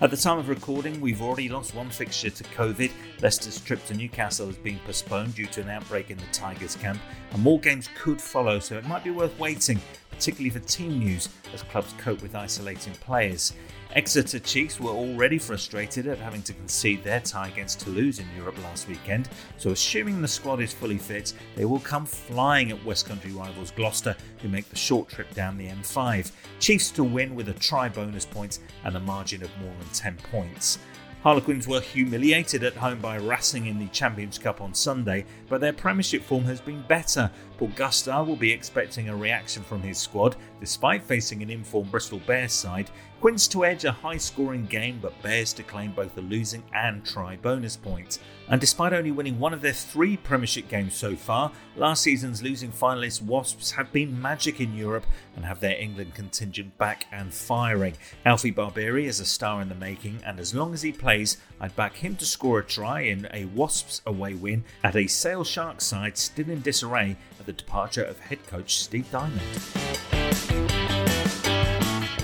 At 0.02 0.12
the 0.12 0.18
time 0.18 0.38
of 0.38 0.50
recording, 0.50 1.02
we've 1.02 1.24
already 1.24 1.50
lost 1.50 1.74
one 1.74 1.90
fixture 1.90 2.30
to 2.30 2.44
COVID. 2.44 2.92
Leicester's 3.24 3.60
trip 3.60 3.84
to 3.86 3.96
Newcastle 3.96 4.46
has 4.46 4.56
been 4.58 4.78
postponed 4.86 5.34
due 5.34 5.48
to 5.48 5.62
an 5.62 5.70
outbreak 5.70 6.12
in 6.12 6.18
the 6.18 6.28
Tigers 6.32 6.76
camp, 6.76 7.02
and 7.32 7.42
more 7.42 7.60
games 7.60 7.90
could 7.96 8.22
follow, 8.22 8.60
so 8.60 8.78
it 8.78 8.86
might 8.86 9.04
be 9.04 9.10
worth 9.10 9.38
waiting 9.40 9.82
particularly 10.16 10.50
for 10.50 10.60
team 10.60 11.00
news 11.00 11.30
as 11.54 11.64
clubs 11.64 11.94
cope 11.98 12.22
with 12.22 12.36
isolating 12.36 12.94
players. 12.94 13.54
Exeter 13.96 14.40
Chiefs 14.40 14.80
were 14.80 14.90
already 14.90 15.38
frustrated 15.38 16.08
at 16.08 16.18
having 16.18 16.42
to 16.44 16.54
concede 16.54 17.04
their 17.04 17.20
tie 17.20 17.50
against 17.50 17.80
Toulouse 17.80 18.18
in 18.18 18.26
Europe 18.36 18.58
last 18.64 18.88
weekend, 18.88 19.30
so 19.58 19.70
assuming 19.70 20.20
the 20.20 20.28
squad 20.28 20.60
is 20.62 20.74
fully 20.74 20.98
fit, 20.98 21.34
they 21.56 21.66
will 21.66 21.80
come 21.80 22.06
flying 22.06 22.72
at 22.72 22.86
West 22.86 23.06
Country 23.06 23.32
rivals 23.32 23.70
Gloucester, 23.70 24.16
who 24.42 24.50
make 24.50 24.68
the 24.70 24.76
short 24.76 25.10
trip 25.10 25.32
down 25.36 25.58
the 25.58 25.68
M5. 25.68 26.32
Chiefs 26.60 26.90
to 26.92 27.04
win 27.04 27.36
with 27.36 27.50
a 27.50 27.54
try 27.54 27.88
bonus 27.88 28.26
points 28.26 28.62
and 28.84 28.96
a 28.96 29.00
margin 29.00 29.44
of 29.44 29.56
more 29.60 29.74
than 29.80 29.90
10 29.94 30.18
points. 30.32 30.80
Harlequins 31.24 31.70
were 31.70 31.80
humiliated 31.80 32.66
at 32.66 32.76
home 32.76 33.00
by 33.00 33.16
Racing 33.16 33.68
in 33.68 33.80
the 33.80 33.88
Champions 33.88 34.38
Cup 34.38 34.60
on 34.60 34.74
Sunday, 34.74 35.24
but 35.48 35.62
their 35.62 35.72
Premiership 35.72 36.22
form 36.22 36.44
has 36.44 36.60
been 36.60 36.84
better. 36.90 37.32
Paul 37.58 37.70
Gustard 37.78 38.28
will 38.28 38.36
be 38.36 38.52
expecting 38.52 39.08
a 39.08 39.16
reaction 39.16 39.64
from 39.64 39.82
his 39.82 39.98
squad, 39.98 40.36
despite 40.60 41.02
facing 41.02 41.42
an 41.42 41.50
informed 41.50 41.92
Bristol 41.92 42.20
Bears 42.28 42.52
side. 42.52 42.92
Quins 43.24 43.48
to 43.48 43.64
edge 43.64 43.86
a 43.86 43.92
high 43.94 44.18
scoring 44.18 44.66
game, 44.66 45.00
but 45.02 45.14
Bears 45.22 45.54
to 45.54 45.64
claim 45.64 45.94
both 45.94 46.14
the 46.14 46.20
losing 46.24 46.62
and 46.74 47.06
try 47.06 47.38
bonus 47.38 47.78
points. 47.78 48.20
And 48.50 48.60
despite 48.60 48.92
only 48.92 49.12
winning 49.12 49.40
one 49.40 49.54
of 49.54 49.62
their 49.62 49.72
three 49.72 50.18
Premiership 50.18 50.68
games 50.68 50.94
so 50.94 51.16
far, 51.16 51.50
last 51.78 52.02
season's 52.02 52.44
losing 52.44 52.70
finalists 52.70 53.22
Wasps 53.22 53.72
have 53.72 53.94
been 53.94 54.22
magic 54.22 54.60
in 54.60 54.76
Europe 54.76 55.06
and 55.38 55.46
have 55.46 55.62
their 55.62 55.80
England 55.80 56.16
contingent 56.16 56.78
back 56.78 57.08
and 57.14 57.34
firing. 57.34 57.94
Alfie 58.26 58.52
Barbeary 58.52 59.08
is 59.08 59.22
a 59.22 59.26
star 59.26 59.62
in 59.62 59.70
the 59.70 59.76
making, 59.76 60.20
and 60.26 60.38
as 60.38 60.54
long 60.54 60.74
as 60.74 60.82
he 60.82 60.92
plays, 60.92 61.38
I'd 61.62 61.78
back 61.78 61.96
him 61.96 62.18
to 62.18 62.26
score 62.26 62.60
a 62.60 62.64
try 62.66 63.04
in 63.04 63.30
a 63.34 63.46
Wasps 63.46 64.02
away 64.06 64.34
win 64.34 64.66
at 64.84 64.98
a 64.98 65.08
Sale 65.08 65.46
Sharks 65.46 65.86
side 65.86 66.18
still 66.18 66.50
in 66.50 66.60
disarray 66.60 67.16
at 67.40 67.46
the 67.46 67.54
departure 67.54 68.04
of 68.04 68.20
head 68.20 68.46
coach 68.48 68.80
Steve 68.80 69.10
Diamond. 69.12 69.40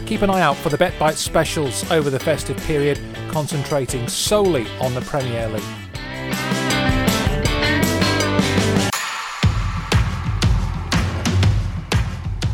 Keep 0.09 0.23
an 0.23 0.31
eye 0.31 0.41
out 0.41 0.57
for 0.57 0.69
the 0.69 0.77
BetBite 0.77 1.17
specials 1.17 1.89
over 1.91 2.09
the 2.09 2.19
festive 2.19 2.57
period, 2.61 2.99
concentrating 3.29 4.07
solely 4.07 4.65
on 4.79 4.95
the 4.95 5.01
Premier 5.01 5.47
League. 5.49 5.61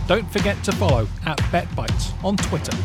Don't 0.05 0.29
forget 0.33 0.61
to 0.65 0.73
follow 0.73 1.07
at 1.25 1.37
BetBites 1.43 2.21
on 2.25 2.35
Twitter. 2.35 2.75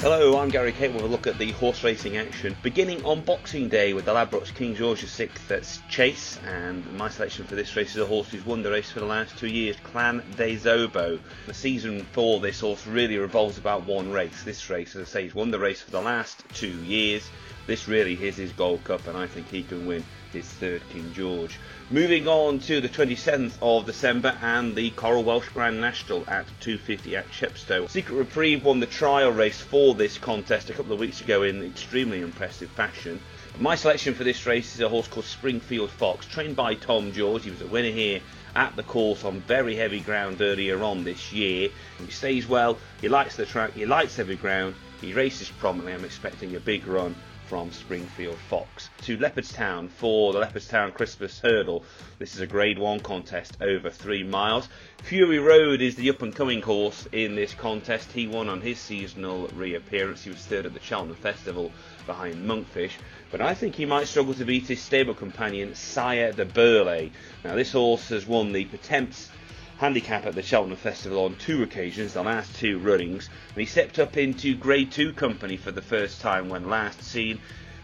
Hello, 0.00 0.38
I'm 0.38 0.50
Gary 0.50 0.72
Kate 0.72 0.92
with 0.92 1.04
a 1.04 1.06
look 1.06 1.26
at 1.26 1.38
the 1.38 1.52
horse 1.52 1.82
racing 1.82 2.18
action. 2.18 2.54
Beginning 2.62 3.02
on 3.06 3.22
Boxing 3.22 3.70
Day 3.70 3.94
with 3.94 4.04
the 4.04 4.12
Ladbrokes 4.12 4.54
King 4.54 4.76
George 4.76 5.00
VI 5.00 5.30
that's 5.48 5.80
Chase, 5.88 6.38
and 6.46 6.84
my 6.98 7.08
selection 7.08 7.46
for 7.46 7.54
this 7.54 7.74
race 7.74 7.96
is 7.96 8.02
a 8.02 8.06
horse 8.06 8.28
who's 8.28 8.44
won 8.44 8.62
the 8.62 8.70
race 8.70 8.90
for 8.90 9.00
the 9.00 9.06
last 9.06 9.38
two 9.38 9.48
years, 9.48 9.74
Clan 9.84 10.22
des 10.36 10.68
Obeaux. 10.68 11.18
The 11.46 11.54
season 11.54 12.06
for 12.12 12.40
this 12.40 12.60
horse 12.60 12.86
really 12.86 13.16
revolves 13.16 13.56
about 13.56 13.86
one 13.86 14.12
race. 14.12 14.42
This 14.44 14.68
race, 14.68 14.94
as 14.96 15.08
I 15.08 15.10
say, 15.10 15.22
he's 15.22 15.34
won 15.34 15.50
the 15.50 15.58
race 15.58 15.80
for 15.80 15.92
the 15.92 16.02
last 16.02 16.44
two 16.52 16.76
years. 16.82 17.30
This 17.66 17.88
really 17.88 18.22
is 18.22 18.36
his 18.36 18.52
Gold 18.52 18.84
Cup, 18.84 19.06
and 19.06 19.16
I 19.16 19.26
think 19.26 19.48
he 19.48 19.62
can 19.62 19.86
win 19.86 20.04
his 20.32 20.46
third 20.46 20.82
King 20.90 21.12
George. 21.12 21.58
Moving 21.90 22.26
on 22.26 22.58
to 22.60 22.80
the 22.80 22.88
27th 22.88 23.54
of 23.62 23.86
December 23.86 24.36
and 24.42 24.74
the 24.74 24.90
Coral 24.90 25.24
Welsh 25.24 25.48
Grand 25.50 25.80
National 25.80 26.24
at 26.28 26.46
250 26.60 27.16
at 27.16 27.30
Chepstow. 27.30 27.88
Secret 27.88 28.16
Reprieve 28.16 28.64
won 28.64 28.80
the 28.80 28.86
trial 28.86 29.30
race 29.30 29.60
for 29.60 29.94
this 29.94 30.18
contest 30.18 30.70
a 30.70 30.72
couple 30.72 30.92
of 30.92 30.98
weeks 30.98 31.20
ago 31.20 31.42
in 31.42 31.62
extremely 31.62 32.20
impressive 32.20 32.70
fashion. 32.70 33.20
My 33.58 33.74
selection 33.74 34.14
for 34.14 34.24
this 34.24 34.44
race 34.44 34.74
is 34.74 34.80
a 34.80 34.88
horse 34.88 35.08
called 35.08 35.24
Springfield 35.24 35.90
Fox, 35.90 36.26
trained 36.26 36.56
by 36.56 36.74
Tom 36.74 37.12
George. 37.12 37.44
He 37.44 37.50
was 37.50 37.62
a 37.62 37.66
winner 37.66 37.90
here 37.90 38.20
at 38.54 38.74
the 38.76 38.82
course 38.82 39.24
on 39.24 39.40
very 39.40 39.76
heavy 39.76 40.00
ground 40.00 40.40
earlier 40.40 40.82
on 40.82 41.04
this 41.04 41.32
year. 41.32 41.70
He 41.98 42.10
stays 42.10 42.46
well, 42.46 42.78
he 43.00 43.08
likes 43.08 43.36
the 43.36 43.46
track, 43.46 43.72
he 43.72 43.86
likes 43.86 44.16
heavy 44.16 44.36
ground, 44.36 44.74
he 45.00 45.12
races 45.12 45.50
prominently. 45.50 45.94
I'm 45.94 46.04
expecting 46.04 46.56
a 46.56 46.60
big 46.60 46.86
run 46.86 47.14
from 47.46 47.70
Springfield 47.70 48.38
Fox 48.48 48.90
to 49.02 49.16
Leopardstown 49.16 49.88
for 49.88 50.32
the 50.32 50.40
Leopardstown 50.40 50.92
Christmas 50.92 51.38
Hurdle. 51.38 51.84
This 52.18 52.34
is 52.34 52.40
a 52.40 52.46
Grade 52.46 52.78
1 52.78 53.00
contest 53.00 53.56
over 53.60 53.88
3 53.88 54.24
miles. 54.24 54.68
Fury 55.04 55.38
Road 55.38 55.80
is 55.80 55.94
the 55.94 56.10
up 56.10 56.22
and 56.22 56.34
coming 56.34 56.60
horse 56.60 57.06
in 57.12 57.36
this 57.36 57.54
contest. 57.54 58.10
He 58.10 58.26
won 58.26 58.48
on 58.48 58.60
his 58.60 58.80
seasonal 58.80 59.46
reappearance. 59.48 60.24
He 60.24 60.30
was 60.30 60.44
third 60.44 60.66
at 60.66 60.74
the 60.74 60.80
Cheltenham 60.80 61.16
Festival 61.16 61.70
behind 62.04 62.44
Monkfish. 62.44 62.94
But 63.30 63.40
I 63.40 63.54
think 63.54 63.76
he 63.76 63.86
might 63.86 64.08
struggle 64.08 64.34
to 64.34 64.44
beat 64.44 64.66
his 64.66 64.82
stable 64.82 65.14
companion 65.14 65.76
Sire 65.76 66.32
du 66.32 66.44
Berlais. 66.44 67.12
Now, 67.44 67.54
this 67.54 67.72
horse 67.72 68.08
has 68.08 68.26
won 68.26 68.52
the 68.52 68.64
Pertemps 68.64 69.30
handicap 69.78 70.26
at 70.26 70.34
the 70.34 70.42
Cheltenham 70.42 70.76
Festival 70.76 71.24
on 71.24 71.36
two 71.36 71.62
occasions, 71.62 72.14
the 72.14 72.22
last 72.22 72.54
two 72.56 72.78
runnings, 72.78 73.28
and 73.50 73.58
he 73.58 73.66
stepped 73.66 73.98
up 73.98 74.16
into 74.16 74.54
Grade 74.56 74.90
2 74.90 75.12
company 75.12 75.56
for 75.56 75.70
the 75.70 75.82
first 75.82 76.20
time 76.20 76.48
when 76.48 76.70
last 76.70 77.02
seen 77.02 77.38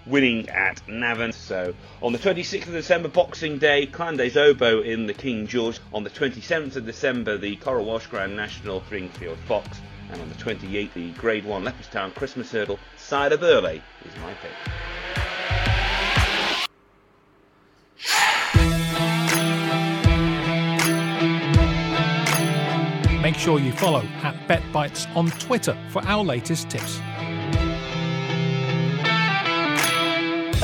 winning 0.06 0.48
at 0.48 0.86
Navan. 0.88 1.32
So 1.32 1.74
on 2.00 2.12
the 2.12 2.18
26th 2.18 2.66
of 2.66 2.72
December, 2.72 3.08
Boxing 3.08 3.58
Day, 3.58 3.86
Clan 3.86 4.16
des 4.16 4.38
Obeaux 4.38 4.80
in 4.80 5.06
the 5.06 5.14
King 5.14 5.46
George. 5.46 5.80
On 5.92 6.04
the 6.04 6.10
27th 6.10 6.76
of 6.76 6.86
December, 6.86 7.36
the 7.36 7.56
Coral 7.56 7.84
Welsh 7.84 8.06
Grand 8.06 8.36
National 8.36 8.80
Springfield 8.82 9.38
Fox. 9.46 9.80
And 10.10 10.20
on 10.20 10.28
the 10.28 10.34
28th, 10.34 10.92
the 10.94 11.10
Grade 11.12 11.44
1 11.44 11.64
Leopardstown 11.64 12.14
Christmas 12.14 12.50
Hurdle, 12.50 12.78
Sire 12.96 13.30
du 13.30 13.38
Berlais 13.38 13.80
is 14.04 14.16
my 14.20 14.34
pick. 14.34 15.31
Sure 23.42 23.58
you 23.58 23.72
follow 23.72 24.02
at 24.22 24.36
BetBites 24.46 25.16
on 25.16 25.28
Twitter 25.32 25.76
for 25.88 26.00
our 26.02 26.22
latest 26.22 26.70
tips. 26.70 27.00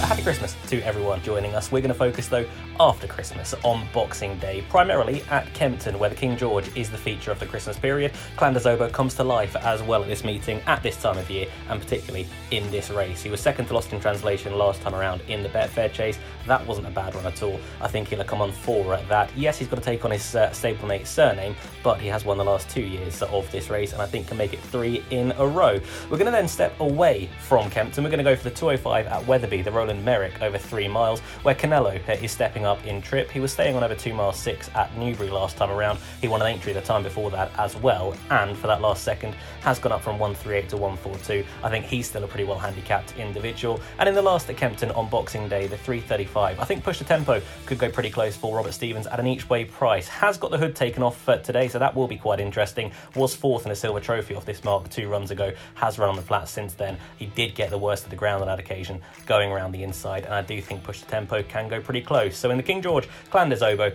Happy 0.08 0.22
Christmas 0.22 0.56
to 0.68 0.80
everyone 0.86 1.20
joining 1.22 1.54
us. 1.54 1.70
We're 1.70 1.82
going 1.82 1.92
to 1.92 1.94
focus, 1.94 2.28
though, 2.28 2.46
after 2.80 3.06
Christmas 3.06 3.54
on 3.62 3.86
Boxing 3.92 4.38
Day, 4.38 4.64
primarily 4.70 5.20
at 5.24 5.52
Kempton, 5.52 5.98
where 5.98 6.08
the 6.08 6.16
King 6.16 6.34
George 6.34 6.74
is 6.74 6.88
the 6.90 6.96
feature 6.96 7.30
of 7.30 7.38
the 7.38 7.44
Christmas 7.44 7.78
period. 7.78 8.12
Obeaux 8.40 8.88
comes 8.88 9.12
to 9.16 9.24
life 9.24 9.54
as 9.56 9.82
well 9.82 10.00
at 10.00 10.08
this 10.08 10.24
meeting 10.24 10.62
at 10.66 10.82
this 10.82 10.96
time 10.96 11.18
of 11.18 11.28
year, 11.28 11.46
and 11.68 11.78
particularly 11.78 12.26
in 12.50 12.70
this 12.70 12.88
race. 12.88 13.22
He 13.22 13.28
was 13.28 13.42
second 13.42 13.66
to 13.66 13.74
Lost 13.74 13.92
in 13.92 14.00
Translation 14.00 14.56
last 14.56 14.80
time 14.80 14.94
around 14.94 15.20
in 15.28 15.42
the 15.42 15.50
Betfair 15.50 15.92
Chase. 15.92 16.18
That 16.46 16.66
wasn't 16.66 16.86
a 16.86 16.90
bad 16.90 17.14
run 17.14 17.26
at 17.26 17.42
all. 17.42 17.60
I 17.82 17.88
think 17.88 18.08
he'll 18.08 18.24
come 18.24 18.40
on 18.40 18.50
four 18.50 18.94
at 18.94 19.06
that. 19.10 19.30
Yes, 19.36 19.58
he's 19.58 19.68
got 19.68 19.76
to 19.76 19.82
take 19.82 20.06
on 20.06 20.10
his 20.10 20.34
uh, 20.34 20.48
stablemate 20.52 21.06
Cyrname, 21.06 21.54
but 21.82 22.00
he 22.00 22.08
has 22.08 22.24
won 22.24 22.38
the 22.38 22.44
last 22.44 22.70
two 22.70 22.80
years 22.80 23.20
of 23.20 23.50
this 23.52 23.68
race, 23.68 23.92
and 23.92 24.00
I 24.00 24.06
think 24.06 24.28
can 24.28 24.38
make 24.38 24.54
it 24.54 24.60
three 24.60 25.04
in 25.10 25.32
a 25.32 25.46
row. 25.46 25.78
We're 26.04 26.16
going 26.16 26.24
to 26.24 26.30
then 26.30 26.48
step 26.48 26.80
away 26.80 27.28
from 27.40 27.68
Kempton. 27.68 28.04
We're 28.04 28.10
going 28.10 28.24
to 28.24 28.30
go 28.30 28.36
for 28.36 28.44
the 28.44 28.54
205 28.54 29.06
at 29.06 29.26
Wetherby, 29.26 29.60
the 29.60 29.70
Rowland 29.70 29.97
Meyrick 30.04 30.42
over 30.42 30.58
three 30.58 30.88
miles, 30.88 31.20
where 31.42 31.54
Canelo 31.54 31.98
is 32.22 32.32
stepping 32.32 32.64
up 32.64 32.84
in 32.86 33.02
trip. 33.02 33.30
He 33.30 33.40
was 33.40 33.52
staying 33.52 33.76
on 33.76 33.84
over 33.84 33.94
two 33.94 34.14
miles 34.14 34.38
six 34.38 34.70
at 34.74 34.96
Newbury 34.96 35.30
last 35.30 35.56
time 35.56 35.70
around. 35.70 35.98
He 36.20 36.28
won 36.28 36.40
an 36.40 36.48
entry 36.48 36.72
the 36.72 36.80
time 36.80 37.02
before 37.02 37.30
that 37.30 37.50
as 37.58 37.76
well, 37.76 38.14
and 38.30 38.56
for 38.56 38.66
that 38.66 38.80
last 38.80 39.04
second 39.04 39.34
has 39.60 39.78
gone 39.78 39.92
up 39.92 40.02
from 40.02 40.18
138 40.18 40.68
to 40.70 40.76
142. 40.76 41.44
I 41.62 41.70
think 41.70 41.84
he's 41.84 42.08
still 42.08 42.24
a 42.24 42.28
pretty 42.28 42.44
well 42.44 42.58
handicapped 42.58 43.16
individual. 43.16 43.80
And 43.98 44.08
in 44.08 44.14
the 44.14 44.22
last 44.22 44.48
at 44.50 44.56
Kempton 44.56 44.90
on 44.92 45.08
Boxing 45.08 45.48
Day, 45.48 45.66
the 45.66 45.76
335, 45.76 46.58
I 46.58 46.64
think 46.64 46.84
push 46.84 46.98
the 46.98 47.04
tempo 47.04 47.40
could 47.66 47.78
go 47.78 47.90
pretty 47.90 48.10
close 48.10 48.36
for 48.36 48.56
Robert 48.56 48.72
Stevens 48.72 49.06
at 49.06 49.20
an 49.20 49.26
each 49.26 49.48
way 49.48 49.64
price. 49.64 50.08
Has 50.08 50.38
got 50.38 50.50
the 50.50 50.58
hood 50.58 50.74
taken 50.74 51.02
off 51.02 51.20
for 51.20 51.38
today, 51.38 51.68
so 51.68 51.78
that 51.78 51.94
will 51.94 52.08
be 52.08 52.16
quite 52.16 52.40
interesting. 52.40 52.92
Was 53.14 53.34
fourth 53.34 53.66
in 53.66 53.72
a 53.72 53.76
silver 53.76 54.00
trophy 54.00 54.34
off 54.34 54.44
this 54.44 54.64
mark 54.64 54.88
two 54.90 55.08
runs 55.08 55.30
ago, 55.30 55.52
has 55.74 55.98
run 55.98 56.08
on 56.08 56.16
the 56.16 56.22
flat 56.22 56.48
since 56.48 56.74
then. 56.74 56.96
He 57.16 57.26
did 57.26 57.54
get 57.54 57.70
the 57.70 57.78
worst 57.78 58.04
of 58.04 58.10
the 58.10 58.16
ground 58.16 58.42
on 58.42 58.48
that 58.48 58.58
occasion, 58.58 59.00
going 59.26 59.50
around 59.50 59.72
the 59.72 59.82
inside, 59.88 60.24
and 60.24 60.34
I 60.34 60.42
do 60.42 60.60
think 60.60 60.84
push 60.84 61.00
the 61.00 61.06
tempo 61.06 61.42
can 61.42 61.68
go 61.68 61.80
pretty 61.80 62.02
close. 62.02 62.36
So 62.36 62.50
in 62.50 62.56
the 62.56 62.62
King 62.62 62.80
George, 62.80 63.08
Clan 63.30 63.48
des 63.48 63.64
Obeaux, 63.64 63.92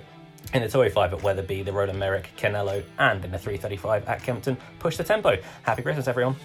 in 0.54 0.62
the 0.62 0.68
205 0.68 1.14
at 1.14 1.24
Wetherby, 1.24 1.64
the 1.64 1.72
Rowland 1.72 2.00
Meyrick, 2.00 2.30
Canelo, 2.38 2.84
and 3.00 3.24
in 3.24 3.32
the 3.32 3.38
335 3.38 4.06
at 4.08 4.22
Kempton, 4.22 4.58
push 4.80 4.98
the 4.98 5.04
tempo. 5.04 5.38
Happy 5.64 5.82
Christmas, 5.82 6.08
everyone. 6.08 6.36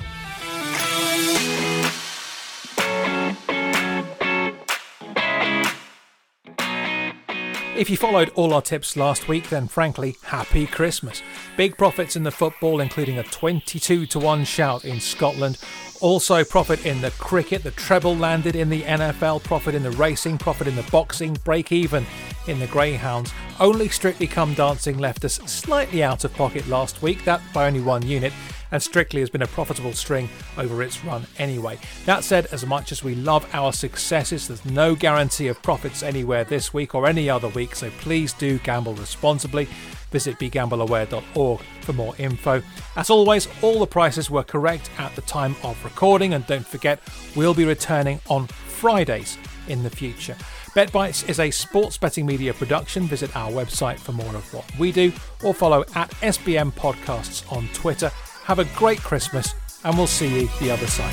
If 7.78 7.88
you 7.88 7.96
followed 7.96 8.30
all 8.34 8.54
our 8.54 8.60
tips 8.60 8.96
last 8.96 9.28
week, 9.28 9.50
then 9.50 9.68
frankly, 9.68 10.16
happy 10.24 10.66
Christmas. 10.66 11.22
Big 11.56 11.78
profits 11.78 12.16
in 12.16 12.24
the 12.24 12.30
football, 12.32 12.80
including 12.80 13.18
a 13.18 13.22
22 13.22 14.04
to 14.06 14.18
1 14.18 14.44
shout 14.46 14.84
in 14.84 14.98
Scotland. 14.98 15.60
Also, 16.00 16.42
profit 16.42 16.84
in 16.84 17.00
the 17.00 17.12
cricket, 17.12 17.62
the 17.62 17.70
treble 17.70 18.16
landed 18.16 18.56
in 18.56 18.68
the 18.68 18.82
NFL, 18.82 19.44
profit 19.44 19.76
in 19.76 19.84
the 19.84 19.92
racing, 19.92 20.38
profit 20.38 20.66
in 20.66 20.74
the 20.74 20.82
boxing, 20.90 21.34
break 21.44 21.70
even 21.70 22.04
in 22.48 22.58
the 22.58 22.66
greyhounds. 22.66 23.32
Only 23.60 23.88
Strictly 23.88 24.26
Come 24.26 24.54
Dancing 24.54 24.98
left 24.98 25.24
us 25.24 25.34
slightly 25.46 26.02
out 26.02 26.24
of 26.24 26.34
pocket 26.34 26.66
last 26.66 27.00
week, 27.00 27.24
that 27.26 27.40
by 27.54 27.68
only 27.68 27.80
one 27.80 28.04
unit 28.04 28.32
and 28.70 28.82
Strictly 28.82 29.20
has 29.20 29.30
been 29.30 29.42
a 29.42 29.46
profitable 29.46 29.92
string 29.92 30.28
over 30.56 30.82
its 30.82 31.04
run 31.04 31.26
anyway. 31.38 31.78
That 32.04 32.24
said, 32.24 32.46
as 32.46 32.66
much 32.66 32.92
as 32.92 33.02
we 33.02 33.14
love 33.14 33.48
our 33.52 33.72
successes, 33.72 34.48
there's 34.48 34.64
no 34.64 34.94
guarantee 34.94 35.48
of 35.48 35.62
profits 35.62 36.02
anywhere 36.02 36.44
this 36.44 36.74
week 36.74 36.94
or 36.94 37.06
any 37.06 37.30
other 37.30 37.48
week, 37.48 37.74
so 37.74 37.90
please 38.00 38.32
do 38.32 38.58
gamble 38.58 38.94
responsibly. 38.94 39.68
Visit 40.10 40.38
begambleaware.org 40.38 41.60
for 41.82 41.92
more 41.92 42.14
info. 42.18 42.62
As 42.96 43.10
always, 43.10 43.46
all 43.62 43.80
the 43.80 43.86
prices 43.86 44.30
were 44.30 44.42
correct 44.42 44.90
at 44.98 45.14
the 45.14 45.22
time 45.22 45.54
of 45.62 45.82
recording, 45.84 46.34
and 46.34 46.46
don't 46.46 46.66
forget, 46.66 47.00
we'll 47.36 47.54
be 47.54 47.64
returning 47.64 48.20
on 48.28 48.46
Fridays 48.46 49.36
in 49.68 49.82
the 49.82 49.90
future. 49.90 50.36
BetBites 50.74 51.28
is 51.28 51.40
a 51.40 51.50
sports 51.50 51.98
betting 51.98 52.24
media 52.24 52.54
production. 52.54 53.06
Visit 53.06 53.34
our 53.36 53.50
website 53.50 53.98
for 53.98 54.12
more 54.12 54.34
of 54.34 54.54
what 54.54 54.64
we 54.78 54.92
do, 54.92 55.12
or 55.42 55.52
follow 55.52 55.82
at 55.94 56.10
SBM 56.22 56.72
Podcasts 56.72 57.50
on 57.52 57.68
Twitter. 57.74 58.10
Have 58.48 58.60
a 58.60 58.64
great 58.76 59.00
Christmas, 59.00 59.54
and 59.84 59.94
we'll 59.98 60.06
see 60.06 60.40
you 60.40 60.48
the 60.58 60.70
other 60.70 60.86
side. 60.86 61.12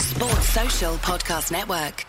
Sports 0.00 0.48
Social 0.50 0.94
Podcast 0.96 1.50
Network. 1.50 2.04